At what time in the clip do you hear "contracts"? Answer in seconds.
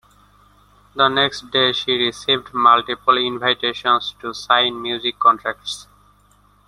5.19-5.85